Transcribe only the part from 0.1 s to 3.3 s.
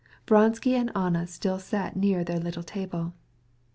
Vronsky and Anna still sat at the little table.